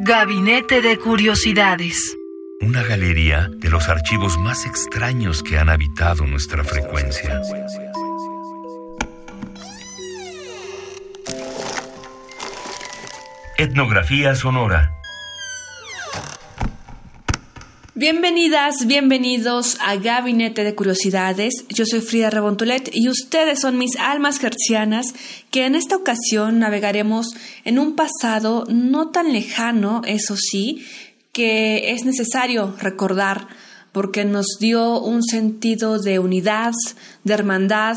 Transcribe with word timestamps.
Gabinete 0.00 0.80
de 0.80 0.96
Curiosidades. 0.96 2.16
Una 2.60 2.84
galería 2.84 3.50
de 3.56 3.68
los 3.68 3.88
archivos 3.88 4.38
más 4.38 4.64
extraños 4.64 5.42
que 5.42 5.58
han 5.58 5.68
habitado 5.68 6.24
nuestra 6.24 6.62
frecuencia. 6.62 7.42
Etnografía 13.56 14.36
sonora. 14.36 14.97
Bienvenidas, 18.00 18.86
bienvenidos 18.86 19.76
a 19.80 19.96
Gabinete 19.96 20.62
de 20.62 20.76
Curiosidades. 20.76 21.64
Yo 21.68 21.84
soy 21.84 22.00
Frida 22.00 22.30
Rebontulet 22.30 22.90
y 22.92 23.08
ustedes 23.08 23.58
son 23.58 23.76
mis 23.76 23.96
almas 23.96 24.38
gercianas 24.38 25.14
que 25.50 25.66
en 25.66 25.74
esta 25.74 25.96
ocasión 25.96 26.60
navegaremos 26.60 27.26
en 27.64 27.80
un 27.80 27.96
pasado 27.96 28.66
no 28.68 29.08
tan 29.08 29.32
lejano, 29.32 30.02
eso 30.06 30.36
sí, 30.36 30.86
que 31.32 31.90
es 31.90 32.04
necesario 32.04 32.72
recordar 32.78 33.48
porque 33.90 34.24
nos 34.24 34.46
dio 34.60 35.00
un 35.00 35.24
sentido 35.24 35.98
de 35.98 36.20
unidad, 36.20 36.74
de 37.24 37.34
hermandad 37.34 37.96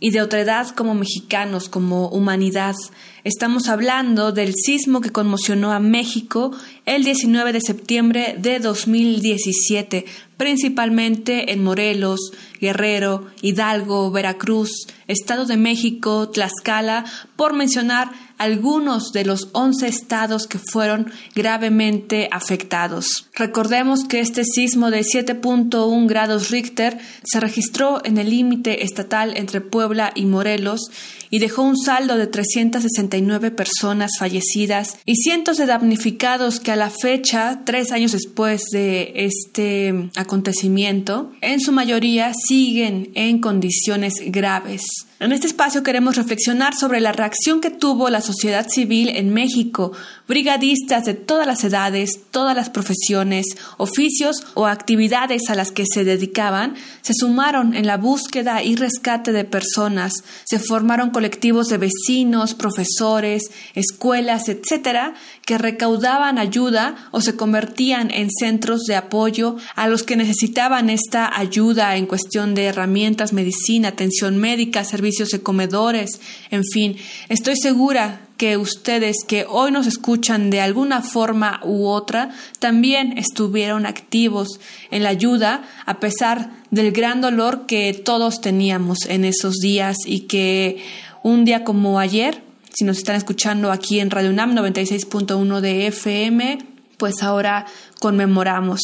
y 0.00 0.12
de 0.12 0.22
otredad 0.22 0.70
como 0.70 0.94
mexicanos, 0.94 1.68
como 1.68 2.08
humanidad. 2.08 2.74
Estamos 3.22 3.68
hablando 3.68 4.32
del 4.32 4.52
sismo 4.54 5.00
que 5.00 5.10
conmocionó 5.12 5.72
a 5.72 5.78
México 5.78 6.50
el 6.84 7.04
19 7.04 7.52
de 7.52 7.60
septiembre 7.60 8.34
de 8.38 8.58
2017, 8.58 10.04
principalmente 10.36 11.52
en 11.52 11.62
Morelos, 11.62 12.32
Guerrero, 12.60 13.28
Hidalgo, 13.40 14.10
Veracruz, 14.10 14.88
Estado 15.06 15.46
de 15.46 15.56
México, 15.56 16.28
Tlaxcala, 16.28 17.04
por 17.36 17.54
mencionar 17.54 18.10
algunos 18.38 19.12
de 19.12 19.24
los 19.24 19.50
11 19.52 19.86
estados 19.86 20.48
que 20.48 20.58
fueron 20.58 21.12
gravemente 21.32 22.28
afectados. 22.32 23.28
Recordemos 23.34 24.04
que 24.04 24.18
este 24.18 24.42
sismo 24.44 24.90
de 24.90 25.02
7.1 25.02 26.08
grados 26.08 26.50
Richter 26.50 26.98
se 27.22 27.38
registró 27.38 28.04
en 28.04 28.18
el 28.18 28.30
límite 28.30 28.82
estatal 28.82 29.36
entre 29.36 29.60
Puebla 29.60 30.10
y 30.16 30.24
Morelos 30.24 30.90
y 31.30 31.38
dejó 31.38 31.62
un 31.62 31.78
saldo 31.78 32.16
de 32.16 32.26
369 32.26 33.52
personas 33.52 34.18
fallecidas 34.18 34.98
y 35.06 35.14
cientos 35.14 35.56
de 35.56 35.66
damnificados 35.66 36.58
que 36.58 36.71
a 36.72 36.76
la 36.76 36.90
fecha, 36.90 37.62
tres 37.64 37.92
años 37.92 38.12
después 38.12 38.62
de 38.72 39.12
este 39.14 40.10
acontecimiento, 40.16 41.32
en 41.40 41.60
su 41.60 41.72
mayoría 41.72 42.32
siguen 42.34 43.10
en 43.14 43.40
condiciones 43.40 44.14
graves. 44.26 44.82
En 45.22 45.30
este 45.30 45.46
espacio 45.46 45.84
queremos 45.84 46.16
reflexionar 46.16 46.74
sobre 46.74 46.98
la 46.98 47.12
reacción 47.12 47.60
que 47.60 47.70
tuvo 47.70 48.10
la 48.10 48.20
sociedad 48.20 48.66
civil 48.68 49.08
en 49.08 49.32
México, 49.32 49.92
brigadistas 50.26 51.04
de 51.04 51.14
todas 51.14 51.46
las 51.46 51.62
edades, 51.62 52.18
todas 52.32 52.56
las 52.56 52.70
profesiones, 52.70 53.46
oficios 53.76 54.44
o 54.54 54.66
actividades 54.66 55.48
a 55.48 55.54
las 55.54 55.70
que 55.70 55.84
se 55.86 56.02
dedicaban, 56.02 56.74
se 57.02 57.14
sumaron 57.14 57.72
en 57.76 57.86
la 57.86 57.98
búsqueda 57.98 58.64
y 58.64 58.74
rescate 58.74 59.30
de 59.30 59.44
personas, 59.44 60.12
se 60.42 60.58
formaron 60.58 61.10
colectivos 61.10 61.68
de 61.68 61.78
vecinos, 61.78 62.54
profesores, 62.54 63.52
escuelas, 63.76 64.48
etcétera, 64.48 65.14
que 65.46 65.56
recaudaban 65.56 66.36
ayuda 66.36 66.96
o 67.12 67.20
se 67.20 67.36
convertían 67.36 68.10
en 68.10 68.28
centros 68.28 68.86
de 68.88 68.96
apoyo 68.96 69.54
a 69.76 69.86
los 69.86 70.02
que 70.02 70.16
necesitaban 70.16 70.90
esta 70.90 71.38
ayuda 71.38 71.94
en 71.96 72.06
cuestión 72.06 72.56
de 72.56 72.64
herramientas, 72.64 73.32
medicina, 73.32 73.90
atención 73.90 74.38
médica, 74.38 74.82
servicios 74.82 75.11
de 75.18 75.42
comedores, 75.42 76.20
en 76.50 76.64
fin, 76.64 76.96
estoy 77.28 77.56
segura 77.56 78.22
que 78.36 78.56
ustedes 78.56 79.16
que 79.26 79.46
hoy 79.48 79.70
nos 79.70 79.86
escuchan 79.86 80.50
de 80.50 80.60
alguna 80.60 81.02
forma 81.02 81.60
u 81.64 81.86
otra 81.86 82.30
también 82.58 83.16
estuvieron 83.16 83.86
activos 83.86 84.58
en 84.90 85.04
la 85.04 85.10
ayuda 85.10 85.64
a 85.86 86.00
pesar 86.00 86.50
del 86.70 86.90
gran 86.92 87.20
dolor 87.20 87.66
que 87.66 87.92
todos 87.92 88.40
teníamos 88.40 89.06
en 89.08 89.24
esos 89.24 89.56
días 89.56 89.96
y 90.06 90.20
que 90.20 90.82
un 91.22 91.44
día 91.44 91.62
como 91.62 92.00
ayer 92.00 92.42
si 92.74 92.84
nos 92.84 92.98
están 92.98 93.16
escuchando 93.16 93.70
aquí 93.70 94.00
en 94.00 94.10
Radio 94.10 94.30
UNAM 94.30 94.56
96.1 94.56 95.60
de 95.60 95.88
FM, 95.88 96.58
pues 96.96 97.22
ahora 97.22 97.66
conmemoramos. 98.00 98.80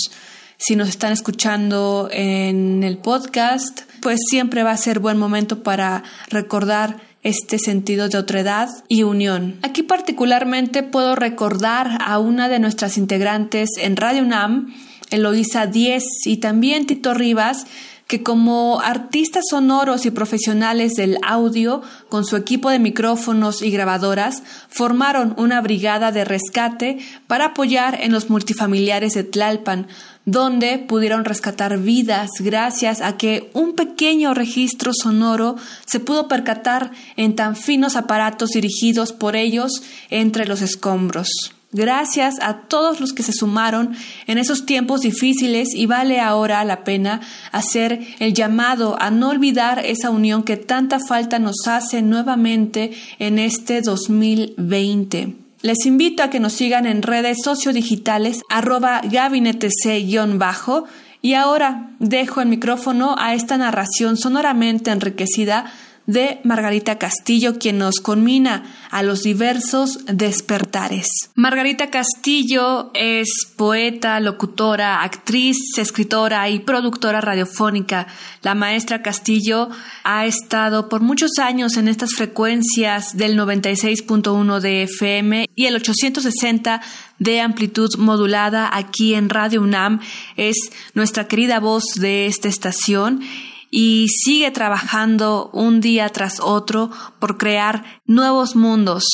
Si 0.59 0.77
nos 0.77 0.88
están 0.88 1.12
escuchando 1.12 2.09
en 2.12 2.84
el 2.84 2.99
podcast, 2.99 3.88
pues 4.01 4.21
siempre 4.29 4.63
va 4.63 4.73
a 4.73 4.77
ser 4.77 4.99
buen 4.99 5.19
momento 5.19 5.63
para 5.63 6.03
recordar 6.29 6.97
este 7.23 7.59
sentido 7.59 8.09
de 8.09 8.19
otredad 8.19 8.69
y 8.89 9.03
unión. 9.03 9.57
Aquí 9.63 9.83
particularmente 9.83 10.83
puedo 10.83 11.17
recordar 11.17 11.99
a 12.01 12.19
una 12.19 12.49
de 12.49 12.59
nuestras 12.59 12.97
integrantes 12.97 13.71
en 13.79 13.97
Radio 13.97 14.23
UNAM, 14.23 14.75
Eloísa 15.11 15.67
Diez 15.67 16.05
y 16.27 16.39
también 16.39 16.87
Tito 16.87 17.15
Rivas, 17.15 17.67
que 18.09 18.23
como 18.23 18.81
artistas 18.81 19.45
sonoros 19.51 20.07
y 20.07 20.11
profesionales 20.11 20.95
del 20.95 21.19
audio, 21.23 21.83
con 22.09 22.25
su 22.25 22.37
equipo 22.37 22.71
de 22.71 22.79
micrófonos 22.79 23.61
y 23.61 23.71
grabadoras, 23.71 24.43
formaron 24.71 25.35
una 25.37 25.61
brigada 25.61 26.11
de 26.11 26.25
rescate 26.25 26.99
para 27.27 27.47
apoyar 27.49 27.99
en 28.01 28.13
los 28.13 28.31
multifamiliares 28.31 29.13
de 29.13 29.25
Tlalpan, 29.25 29.89
donde 30.25 30.79
pudieron 30.79 31.27
rescatar 31.27 31.77
vidas 31.79 32.31
gracias 32.41 33.03
a 33.03 33.19
que 33.19 33.51
un 33.53 33.75
pequeño 33.75 34.33
registro 34.33 34.93
sonoro 34.95 35.57
se 35.85 36.01
pudo 36.01 36.29
percatar 36.29 36.93
en 37.17 37.37
tan 37.37 37.57
finos 37.57 37.95
aparatos 37.95 38.51
dirigidos 38.51 39.13
por 39.13 39.37
ellos 39.37 39.83
entre 40.09 40.47
los 40.47 40.63
escombros. 40.63 41.58
Gracias 41.71 42.37
a 42.41 42.62
todos 42.62 42.99
los 42.99 43.12
que 43.12 43.23
se 43.23 43.34
sumaron 43.34 43.95
en 44.27 44.39
esos 44.39 44.65
tiempos 44.65 45.03
difíciles 45.03 45.75
y 45.75 45.84
vale 45.84 46.19
ahora 46.19 46.65
la 46.65 46.83
pena 46.83 47.21
hacer 47.53 48.01
el 48.21 48.33
llamado 48.33 48.97
a 49.01 49.11
no 49.11 49.29
olvidar 49.29 49.84
esa 49.84 50.09
unión 50.09 50.45
que 50.45 50.56
tanta 50.56 50.99
falta 50.99 51.39
nos 51.39 51.67
hace 51.67 52.01
nuevamente 52.01 52.93
en 53.19 53.39
este 53.39 53.83
2020. 53.83 55.34
Les 55.61 55.84
invito 55.84 56.23
a 56.23 56.31
que 56.31 56.41
nos 56.41 56.55
sigan 56.55 56.87
en 56.87 57.03
redes 57.03 57.43
sociodigitales 57.45 58.43
arroba 58.49 59.03
gabinetec-bajo 59.03 60.85
y 61.21 61.35
ahora 61.35 61.91
dejo 61.99 62.41
el 62.41 62.49
micrófono 62.49 63.17
a 63.19 63.35
esta 63.35 63.59
narración 63.59 64.17
sonoramente 64.17 64.91
enriquecida 64.91 65.71
de 66.09 66.41
Margarita 66.43 66.97
Castillo, 66.97 67.59
quien 67.59 67.77
nos 67.77 68.01
conmina 68.01 68.65
a 68.91 69.03
los 69.03 69.23
diversos 69.23 70.07
despertares. 70.07 71.07
Margarita 71.35 71.91
Castillo 71.91 72.91
es 72.95 73.29
poeta, 73.57 74.19
locutora, 74.19 75.03
actriz, 75.03 75.59
escritora 75.77 76.49
y 76.49 76.61
productora 76.61 77.21
radiofónica. 77.21 78.07
La 78.41 78.55
maestra 78.55 79.03
Castillo 79.03 79.69
ha 80.03 80.25
estado 80.25 80.89
por 80.89 81.03
muchos 81.03 81.33
años 81.39 81.77
en 81.77 81.89
estas 81.89 82.15
frecuencias 82.15 83.15
del 83.15 83.39
96.1 83.39 84.61
de 84.61 84.85
FM 84.85 85.51
y 85.55 85.67
el 85.67 85.77
860 85.77 86.81
de 87.19 87.41
amplitud 87.43 87.91
modulada 87.99 88.71
aquí 88.73 89.12
en 89.12 89.29
Radio 89.29 89.61
UNAM. 89.61 90.00
Es 90.38 90.56
nuestra 90.94 91.29
querida 91.29 91.61
voz 91.61 91.85
de 91.97 92.27
esta 92.27 92.49
estación 92.49 93.21
y 93.70 94.09
sigue 94.09 94.50
trabajando 94.50 95.50
un 95.53 95.81
día 95.81 96.09
tras 96.11 96.41
otro 96.41 96.91
por 97.19 97.38
crear 97.38 98.03
nuevos 98.06 98.56
mundos. 98.56 99.05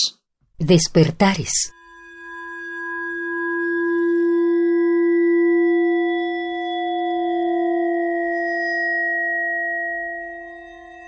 Despertares. 0.59 1.73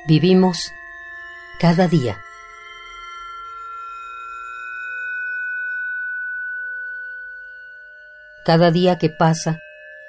Vivimos 0.06 0.72
cada 1.58 1.88
día. 1.88 2.22
Cada 8.44 8.70
día 8.70 8.98
que 8.98 9.10
pasa 9.10 9.60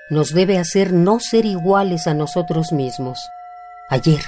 nos 0.10 0.34
debe 0.34 0.58
hacer 0.58 0.94
no 0.94 1.20
ser 1.20 1.46
iguales 1.46 2.08
a 2.08 2.14
nosotros 2.14 2.72
mismos. 2.72 3.20
Ayer. 3.90 4.22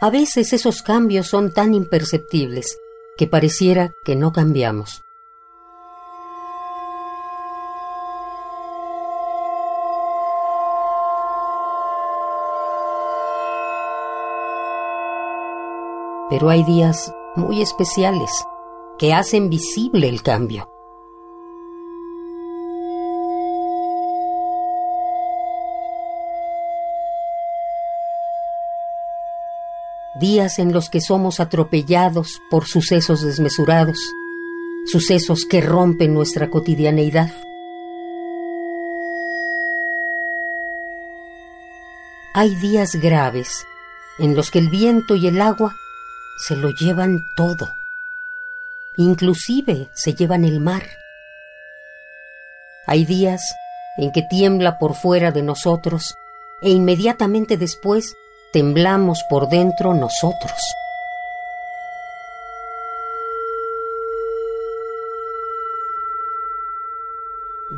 A 0.00 0.10
veces 0.10 0.52
esos 0.52 0.82
cambios 0.82 1.28
son 1.28 1.52
tan 1.52 1.74
imperceptibles 1.74 2.78
que 3.16 3.26
pareciera 3.26 3.92
que 4.04 4.16
no 4.16 4.32
cambiamos. 4.32 5.02
Pero 16.28 16.50
hay 16.50 16.64
días 16.64 17.14
muy 17.36 17.62
especiales 17.62 18.30
que 18.98 19.12
hacen 19.12 19.50
visible 19.50 20.08
el 20.08 20.22
cambio. 20.22 20.68
días 30.18 30.58
en 30.58 30.72
los 30.72 30.88
que 30.88 31.00
somos 31.00 31.40
atropellados 31.40 32.40
por 32.50 32.66
sucesos 32.66 33.22
desmesurados, 33.22 33.98
sucesos 34.86 35.44
que 35.44 35.60
rompen 35.60 36.14
nuestra 36.14 36.48
cotidianeidad. 36.48 37.30
Hay 42.34 42.54
días 42.56 42.96
graves 42.96 43.66
en 44.18 44.34
los 44.34 44.50
que 44.50 44.58
el 44.58 44.68
viento 44.68 45.16
y 45.16 45.26
el 45.26 45.40
agua 45.40 45.74
se 46.46 46.56
lo 46.56 46.70
llevan 46.70 47.18
todo, 47.36 47.74
inclusive 48.96 49.88
se 49.94 50.14
llevan 50.14 50.44
el 50.44 50.60
mar. 50.60 50.82
Hay 52.86 53.04
días 53.04 53.42
en 53.98 54.12
que 54.12 54.22
tiembla 54.22 54.78
por 54.78 54.94
fuera 54.94 55.32
de 55.32 55.42
nosotros 55.42 56.16
e 56.60 56.70
inmediatamente 56.70 57.56
después 57.56 58.16
temblamos 58.52 59.24
por 59.28 59.48
dentro 59.48 59.94
nosotros. 59.94 60.58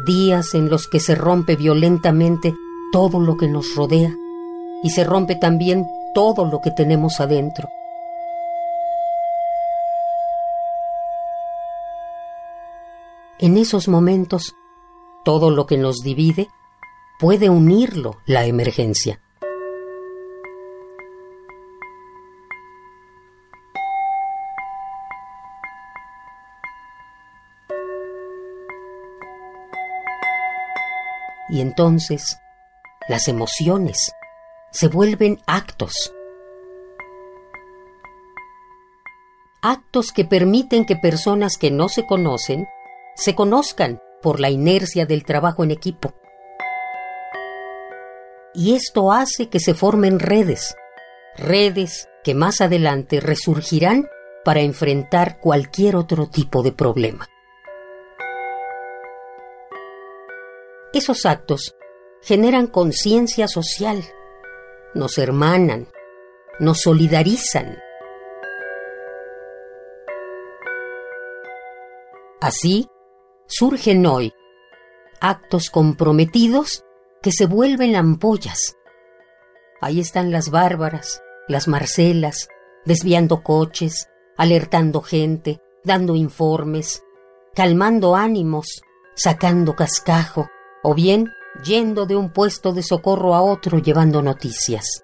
Días 0.04 0.54
en 0.54 0.70
los 0.70 0.86
que 0.86 1.00
se 1.00 1.14
rompe 1.14 1.56
violentamente 1.56 2.54
todo 2.92 3.20
lo 3.20 3.36
que 3.36 3.48
nos 3.48 3.74
rodea 3.74 4.14
y 4.82 4.90
se 4.90 5.04
rompe 5.04 5.34
también 5.34 5.86
todo 6.14 6.44
lo 6.44 6.60
que 6.60 6.70
tenemos 6.70 7.20
adentro. 7.20 7.68
En 13.40 13.56
esos 13.56 13.86
momentos, 13.86 14.56
todo 15.24 15.52
lo 15.52 15.64
que 15.66 15.78
nos 15.78 15.98
divide 15.98 16.48
puede 17.20 17.48
unirlo 17.48 18.16
la 18.26 18.46
emergencia. 18.46 19.20
Y 31.48 31.60
entonces 31.60 32.40
las 33.08 33.28
emociones 33.28 34.12
se 34.72 34.88
vuelven 34.88 35.38
actos. 35.46 36.12
Actos 39.62 40.10
que 40.10 40.24
permiten 40.24 40.84
que 40.84 40.96
personas 40.96 41.56
que 41.56 41.70
no 41.70 41.88
se 41.88 42.04
conocen 42.04 42.66
se 43.18 43.34
conozcan 43.34 44.00
por 44.22 44.38
la 44.38 44.48
inercia 44.48 45.04
del 45.04 45.24
trabajo 45.24 45.64
en 45.64 45.72
equipo. 45.72 46.14
Y 48.54 48.74
esto 48.74 49.12
hace 49.12 49.48
que 49.48 49.58
se 49.58 49.74
formen 49.74 50.20
redes, 50.20 50.76
redes 51.36 52.08
que 52.22 52.34
más 52.34 52.60
adelante 52.60 53.20
resurgirán 53.20 54.06
para 54.44 54.60
enfrentar 54.60 55.40
cualquier 55.40 55.96
otro 55.96 56.28
tipo 56.28 56.62
de 56.62 56.72
problema. 56.72 57.26
Esos 60.92 61.26
actos 61.26 61.74
generan 62.22 62.68
conciencia 62.68 63.48
social, 63.48 64.02
nos 64.94 65.18
hermanan, 65.18 65.88
nos 66.60 66.80
solidarizan. 66.82 67.78
Así 72.40 72.88
surgen 73.48 74.06
hoy 74.06 74.32
actos 75.20 75.70
comprometidos 75.70 76.84
que 77.22 77.32
se 77.32 77.46
vuelven 77.46 77.96
ampollas. 77.96 78.76
Ahí 79.80 80.00
están 80.00 80.30
las 80.30 80.50
bárbaras, 80.50 81.22
las 81.48 81.66
marcelas, 81.66 82.48
desviando 82.84 83.42
coches, 83.42 84.08
alertando 84.36 85.00
gente, 85.00 85.60
dando 85.82 86.14
informes, 86.14 87.02
calmando 87.54 88.14
ánimos, 88.14 88.82
sacando 89.14 89.74
cascajo, 89.74 90.48
o 90.82 90.94
bien 90.94 91.28
yendo 91.64 92.06
de 92.06 92.14
un 92.14 92.32
puesto 92.32 92.72
de 92.72 92.82
socorro 92.82 93.34
a 93.34 93.42
otro 93.42 93.78
llevando 93.78 94.22
noticias. 94.22 95.02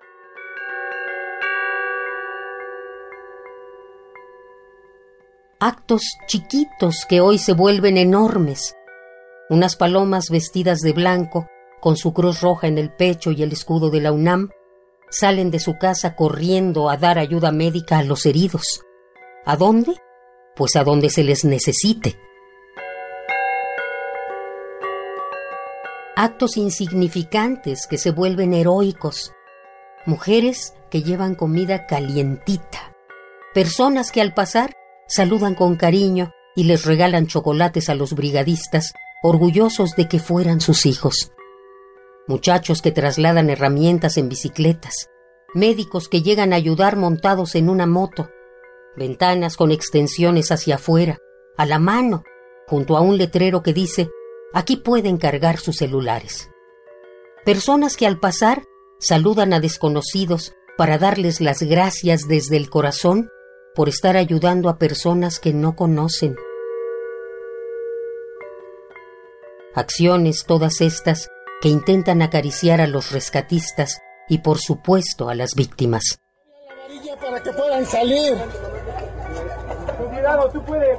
Actos 5.66 6.02
chiquitos 6.26 7.06
que 7.08 7.22
hoy 7.22 7.38
se 7.38 7.54
vuelven 7.54 7.96
enormes. 7.96 8.76
Unas 9.48 9.76
palomas 9.76 10.28
vestidas 10.28 10.80
de 10.80 10.92
blanco, 10.92 11.46
con 11.80 11.96
su 11.96 12.12
cruz 12.12 12.42
roja 12.42 12.66
en 12.66 12.76
el 12.76 12.92
pecho 12.92 13.30
y 13.30 13.42
el 13.42 13.50
escudo 13.50 13.88
de 13.88 14.02
la 14.02 14.12
UNAM, 14.12 14.50
salen 15.08 15.50
de 15.50 15.58
su 15.58 15.78
casa 15.78 16.16
corriendo 16.16 16.90
a 16.90 16.98
dar 16.98 17.18
ayuda 17.18 17.50
médica 17.50 17.96
a 17.96 18.02
los 18.02 18.26
heridos. 18.26 18.82
¿A 19.46 19.56
dónde? 19.56 19.94
Pues 20.54 20.76
a 20.76 20.84
donde 20.84 21.08
se 21.08 21.24
les 21.24 21.46
necesite. 21.46 22.18
actos 26.14 26.58
insignificantes 26.58 27.86
que 27.88 27.96
se 27.96 28.10
vuelven 28.10 28.52
heroicos, 28.52 29.32
mujeres 30.04 30.74
que 30.90 31.02
llevan 31.02 31.34
comida 31.34 31.86
calientita, 31.86 32.94
personas 33.54 34.12
que 34.12 34.20
al 34.20 34.34
pasar 34.34 34.74
saludan 35.06 35.54
con 35.54 35.76
cariño 35.76 36.32
y 36.56 36.64
les 36.64 36.84
regalan 36.84 37.26
chocolates 37.26 37.88
a 37.88 37.94
los 37.94 38.14
brigadistas, 38.14 38.92
orgullosos 39.22 39.96
de 39.96 40.08
que 40.08 40.18
fueran 40.18 40.60
sus 40.60 40.86
hijos, 40.86 41.32
muchachos 42.26 42.82
que 42.82 42.92
trasladan 42.92 43.50
herramientas 43.50 44.16
en 44.16 44.28
bicicletas, 44.28 45.08
médicos 45.54 46.08
que 46.08 46.22
llegan 46.22 46.52
a 46.52 46.56
ayudar 46.56 46.96
montados 46.96 47.54
en 47.54 47.68
una 47.68 47.86
moto, 47.86 48.30
ventanas 48.96 49.56
con 49.56 49.70
extensiones 49.70 50.52
hacia 50.52 50.76
afuera, 50.76 51.18
a 51.56 51.66
la 51.66 51.78
mano, 51.78 52.24
junto 52.66 52.96
a 52.96 53.00
un 53.00 53.18
letrero 53.18 53.62
que 53.62 53.72
dice 53.72 54.08
Aquí 54.56 54.76
pueden 54.76 55.16
cargar 55.16 55.58
sus 55.58 55.78
celulares. 55.78 56.48
Personas 57.44 57.96
que 57.96 58.06
al 58.06 58.20
pasar 58.20 58.62
saludan 59.00 59.52
a 59.52 59.58
desconocidos 59.58 60.54
para 60.78 60.96
darles 60.96 61.40
las 61.40 61.60
gracias 61.62 62.28
desde 62.28 62.56
el 62.56 62.70
corazón 62.70 63.28
por 63.74 63.88
estar 63.88 64.16
ayudando 64.16 64.68
a 64.68 64.78
personas 64.78 65.40
que 65.40 65.52
no 65.52 65.74
conocen. 65.76 66.36
Acciones 69.74 70.44
todas 70.46 70.80
estas 70.80 71.28
que 71.60 71.68
intentan 71.68 72.22
acariciar 72.22 72.80
a 72.80 72.86
los 72.86 73.10
rescatistas 73.10 74.00
y 74.28 74.38
por 74.38 74.58
supuesto 74.58 75.28
a 75.28 75.34
las 75.34 75.54
víctimas. 75.54 76.20
para 77.20 77.42
que 77.42 77.52
puedan 77.52 77.86
salir. 77.86 78.36
Cuidado, 80.10 80.50
tú 80.50 80.62
puedes 80.64 80.98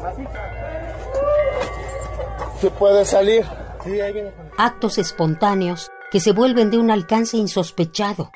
se 2.59 2.71
puede 2.71 3.05
salir. 3.05 3.45
Actos 4.57 4.97
espontáneos 4.97 5.91
que 6.11 6.19
se 6.19 6.31
vuelven 6.31 6.71
de 6.71 6.77
un 6.77 6.89
alcance 6.89 7.37
insospechado. 7.37 8.31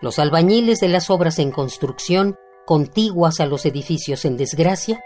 Los 0.00 0.18
albañiles 0.18 0.80
de 0.80 0.88
las 0.88 1.10
obras 1.10 1.38
en 1.38 1.50
construcción, 1.50 2.36
contiguas 2.70 3.40
a 3.40 3.46
los 3.46 3.66
edificios 3.66 4.24
en 4.24 4.36
desgracia, 4.36 5.02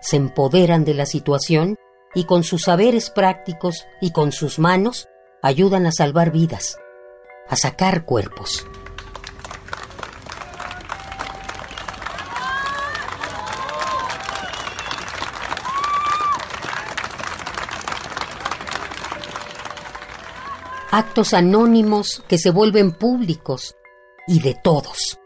se 0.00 0.14
empoderan 0.14 0.84
de 0.84 0.94
la 0.94 1.06
situación 1.06 1.74
y 2.14 2.22
con 2.22 2.44
sus 2.44 2.62
saberes 2.62 3.10
prácticos 3.10 3.84
y 4.00 4.12
con 4.12 4.30
sus 4.30 4.60
manos 4.60 5.08
ayudan 5.42 5.86
a 5.86 5.90
salvar 5.90 6.30
vidas, 6.30 6.78
a 7.48 7.56
sacar 7.56 8.04
cuerpos. 8.04 8.64
actos 20.92 21.34
anónimos 21.34 22.22
que 22.28 22.38
se 22.38 22.50
vuelven 22.50 22.92
públicos 22.92 23.74
y 24.28 24.40
de 24.40 24.54
todos. 24.62 25.20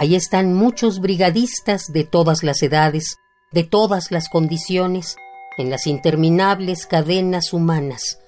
Ahí 0.00 0.14
están 0.14 0.54
muchos 0.54 1.00
brigadistas 1.00 1.92
de 1.92 2.04
todas 2.04 2.44
las 2.44 2.62
edades, 2.62 3.16
de 3.50 3.64
todas 3.64 4.12
las 4.12 4.28
condiciones, 4.28 5.16
en 5.56 5.70
las 5.70 5.88
interminables 5.88 6.86
cadenas 6.86 7.52
humanas, 7.52 8.20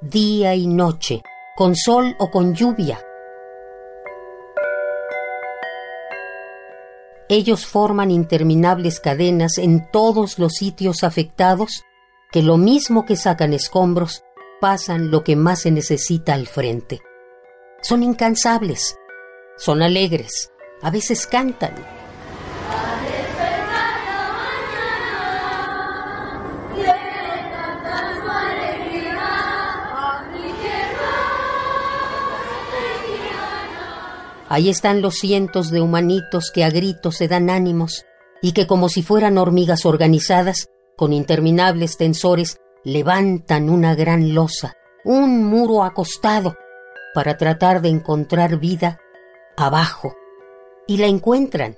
día 0.00 0.54
y 0.54 0.66
noche, 0.66 1.20
con 1.54 1.76
sol 1.76 2.16
o 2.18 2.30
con 2.30 2.54
lluvia. 2.54 3.04
Ellos 7.28 7.66
forman 7.66 8.10
interminables 8.10 8.98
cadenas 8.98 9.58
en 9.58 9.86
todos 9.92 10.38
los 10.38 10.54
sitios 10.54 11.04
afectados 11.04 11.84
que 12.32 12.42
lo 12.42 12.56
mismo 12.56 13.04
que 13.04 13.16
sacan 13.16 13.52
escombros, 13.52 14.24
pasan 14.62 15.10
lo 15.10 15.24
que 15.24 15.36
más 15.36 15.60
se 15.60 15.72
necesita 15.72 16.32
al 16.32 16.46
frente. 16.46 17.02
Son 17.82 18.02
incansables, 18.02 18.96
son 19.58 19.82
alegres, 19.82 20.52
a 20.82 20.90
veces 20.90 21.26
cantan. 21.26 21.74
Ahí 34.50 34.70
están 34.70 35.02
los 35.02 35.16
cientos 35.16 35.70
de 35.70 35.82
humanitos 35.82 36.50
que 36.50 36.64
a 36.64 36.70
gritos 36.70 37.16
se 37.16 37.28
dan 37.28 37.50
ánimos 37.50 38.06
y 38.40 38.52
que 38.52 38.66
como 38.66 38.88
si 38.88 39.02
fueran 39.02 39.36
hormigas 39.36 39.84
organizadas, 39.84 40.68
con 40.96 41.12
interminables 41.12 41.96
tensores, 41.98 42.56
levantan 42.82 43.68
una 43.68 43.94
gran 43.94 44.34
losa, 44.34 44.74
un 45.04 45.44
muro 45.44 45.84
acostado, 45.84 46.56
para 47.14 47.36
tratar 47.36 47.82
de 47.82 47.90
encontrar 47.90 48.58
vida 48.58 48.98
abajo. 49.56 50.14
Y 50.88 50.96
la 50.96 51.06
encuentran. 51.06 51.76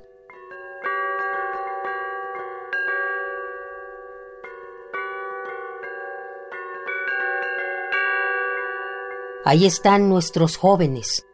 Ahí 9.44 9.66
están 9.66 10.08
nuestros 10.08 10.56
jóvenes, 10.56 11.26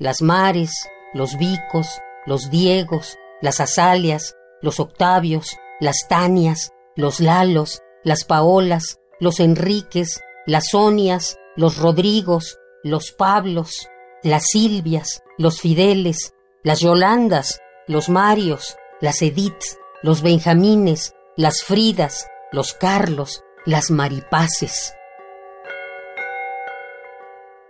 las 0.00 0.20
Mares, 0.20 0.72
los 1.14 1.38
Vicos, 1.38 1.86
los 2.26 2.50
Diegos, 2.50 3.16
las 3.40 3.60
Azalias, 3.60 4.34
los 4.60 4.80
Octavios, 4.80 5.56
las 5.78 6.08
Tanias, 6.08 6.72
los 6.96 7.20
Lalos, 7.20 7.82
las 8.02 8.24
Paolas, 8.24 8.98
los 9.20 9.38
Enriques, 9.38 10.20
las 10.44 10.70
Sonias, 10.70 11.38
los 11.54 11.78
Rodrigos, 11.78 12.58
los 12.82 13.12
Pablos, 13.12 13.86
las 14.24 14.42
Silvias, 14.50 15.22
los 15.38 15.60
Fideles, 15.60 16.32
las 16.64 16.78
Yolandas, 16.78 17.60
los 17.88 18.08
Marios, 18.08 18.76
las 19.00 19.20
Ediths, 19.20 19.78
los 20.02 20.22
Benjamines, 20.22 21.12
las 21.36 21.62
Fridas, 21.64 22.28
los 22.52 22.72
Carlos, 22.72 23.42
las 23.66 23.90
Maripaces. 23.90 24.94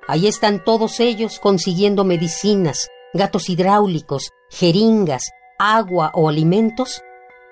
Ahí 0.07 0.27
están 0.27 0.63
todos 0.63 1.01
ellos 1.01 1.39
consiguiendo 1.39 2.05
medicinas, 2.05 2.89
gatos 3.15 3.49
hidráulicos, 3.49 4.31
jeringas, 4.51 5.31
agua 5.59 6.11
o 6.15 6.29
alimentos 6.29 7.01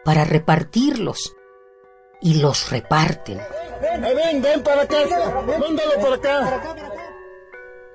para 0.04 0.24
repartirlos. 0.24 1.34
Y 2.20 2.34
los 2.34 2.70
reparten. 2.70 3.40
Ven, 3.80 4.42
ven, 4.42 4.62
para 4.62 4.82
acá. 4.82 4.96
Mándalo 5.58 5.94
para 6.02 6.16
acá. 6.16 6.76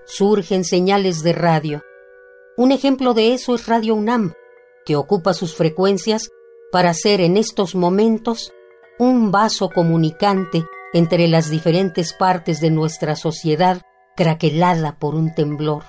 Surgen 0.05 0.63
señales 0.63 1.21
de 1.21 1.33
radio. 1.33 1.83
Un 2.57 2.71
ejemplo 2.71 3.13
de 3.13 3.33
eso 3.33 3.53
es 3.53 3.67
Radio 3.67 3.95
UNAM, 3.95 4.33
que 4.85 4.95
ocupa 4.95 5.33
sus 5.33 5.55
frecuencias 5.55 6.29
para 6.71 6.93
ser 6.93 7.19
en 7.19 7.35
estos 7.35 7.75
momentos 7.75 8.53
un 8.97 9.29
vaso 9.29 9.69
comunicante 9.69 10.63
entre 10.93 11.27
las 11.27 11.49
diferentes 11.49 12.13
partes 12.13 12.61
de 12.61 12.71
nuestra 12.71 13.17
sociedad 13.17 13.81
craquelada 14.15 14.97
por 14.97 15.15
un 15.15 15.35
temblor. 15.35 15.83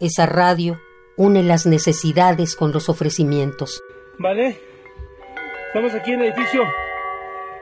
Esa 0.00 0.24
radio 0.24 0.78
une 1.18 1.42
las 1.42 1.66
necesidades 1.66 2.56
con 2.56 2.72
los 2.72 2.88
ofrecimientos. 2.88 3.82
Vale. 4.18 4.58
Estamos 5.66 5.92
aquí 5.92 6.12
en 6.12 6.22
el 6.22 6.32
edificio 6.32 6.62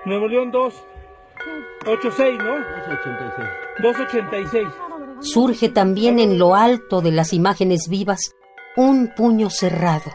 Nuevo 0.04 0.28
León 0.28 0.52
286, 0.52 2.38
¿no? 2.38 2.54
286. 2.54 3.48
286. 3.82 4.95
Surge 5.20 5.68
también 5.70 6.18
en 6.18 6.38
lo 6.38 6.54
alto 6.54 7.00
de 7.00 7.10
las 7.10 7.32
imágenes 7.32 7.88
vivas 7.88 8.34
un 8.76 9.12
puño 9.16 9.48
cerrado. 9.48 10.12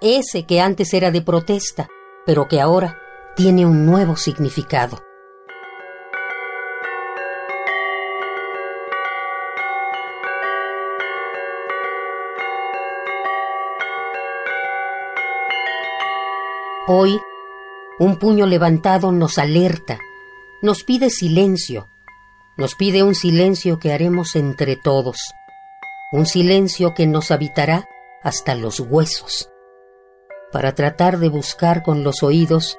Ese 0.00 0.46
que 0.46 0.60
antes 0.60 0.94
era 0.94 1.10
de 1.10 1.22
protesta, 1.22 1.88
pero 2.24 2.46
que 2.46 2.60
ahora 2.60 2.96
tiene 3.34 3.66
un 3.66 3.84
nuevo 3.84 4.16
significado. 4.16 5.02
Hoy, 16.86 17.20
un 17.98 18.16
puño 18.16 18.46
levantado 18.46 19.12
nos 19.12 19.38
alerta, 19.38 19.98
nos 20.62 20.82
pide 20.82 21.10
silencio, 21.10 21.89
nos 22.60 22.74
pide 22.74 23.02
un 23.02 23.14
silencio 23.14 23.78
que 23.78 23.90
haremos 23.90 24.36
entre 24.36 24.76
todos, 24.76 25.16
un 26.12 26.26
silencio 26.26 26.92
que 26.92 27.06
nos 27.06 27.30
habitará 27.30 27.88
hasta 28.22 28.54
los 28.54 28.80
huesos, 28.80 29.50
para 30.52 30.74
tratar 30.74 31.18
de 31.20 31.30
buscar 31.30 31.82
con 31.82 32.04
los 32.04 32.22
oídos 32.22 32.78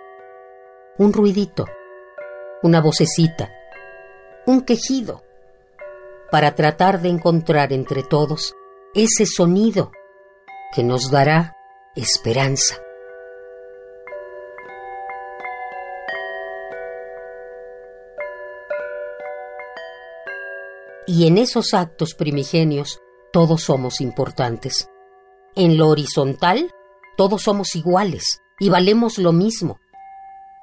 un 1.00 1.14
ruidito, 1.14 1.66
una 2.62 2.80
vocecita, 2.80 3.52
un 4.46 4.62
quejido, 4.62 5.24
para 6.30 6.54
tratar 6.54 7.02
de 7.02 7.10
encontrar 7.10 7.74
entre 7.74 8.04
todos 8.04 8.54
ese 8.94 9.26
sonido 9.26 9.92
que 10.76 10.84
nos 10.84 11.10
dará 11.10 11.58
esperanza. 11.96 12.76
Y 21.08 21.28
en 21.28 21.38
esos 21.38 21.74
actos 21.74 22.14
primigenios 22.14 23.00
todos 23.34 23.64
somos 23.64 24.02
importantes. 24.02 24.90
En 25.56 25.78
lo 25.78 25.88
horizontal, 25.90 26.72
todos 27.18 27.44
somos 27.44 27.76
iguales 27.76 28.42
y 28.60 28.70
valemos 28.70 29.18
lo 29.18 29.32
mismo. 29.32 29.80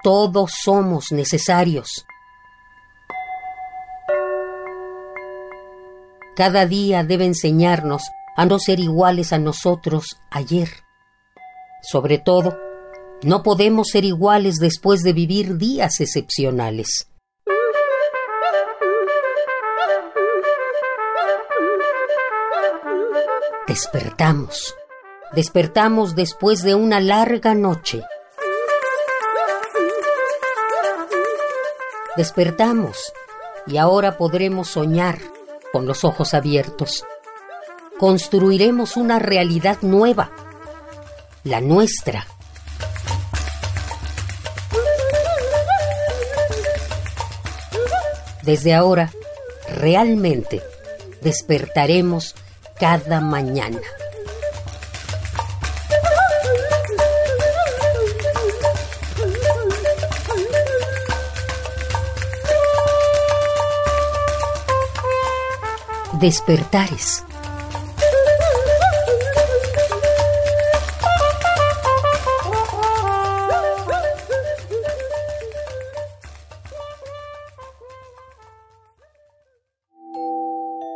Todos 0.03 0.51
somos 0.63 1.11
necesarios. 1.11 2.05
Cada 6.35 6.65
día 6.65 7.03
debe 7.03 7.25
enseñarnos 7.25 8.03
a 8.37 8.45
no 8.45 8.59
ser 8.59 8.79
iguales 8.79 9.33
a 9.33 9.39
nosotros 9.39 10.21
ayer. 10.31 10.69
Sobre 11.81 12.17
todo, 12.17 12.57
no 13.23 13.43
podemos 13.43 13.89
ser 13.89 14.05
iguales 14.05 14.55
después 14.55 15.01
de 15.01 15.11
vivir 15.11 15.57
días 15.57 15.99
excepcionales. 15.99 17.08
Despertamos. 23.69 24.75
Despertamos 25.31 26.15
después 26.15 26.63
de 26.63 26.73
una 26.73 26.99
larga 26.99 27.53
noche. 27.53 28.01
Despertamos 32.17 33.13
y 33.67 33.77
ahora 33.77 34.17
podremos 34.17 34.69
soñar 34.69 35.19
con 35.71 35.85
los 35.85 36.03
ojos 36.03 36.33
abiertos. 36.33 37.05
Construiremos 37.99 38.97
una 38.97 39.19
realidad 39.19 39.77
nueva, 39.83 40.31
la 41.43 41.61
nuestra. 41.61 42.25
Desde 48.41 48.73
ahora, 48.73 49.11
realmente 49.75 50.63
despertaremos 51.21 52.33
cada 52.79 53.19
mañana. 53.19 53.79
Despertares. 66.13 67.23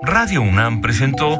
Radio 0.05 0.41
UNAM 0.41 0.81
presentó 0.81 1.39